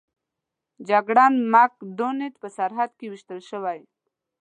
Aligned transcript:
جګړن 0.89 1.33
مک 1.51 1.73
ډانلډ 1.97 2.33
په 2.41 2.47
سرحد 2.57 2.91
کې 2.97 3.05
ویشتل 3.11 3.39
شوی 3.49 3.79
و. 3.83 3.87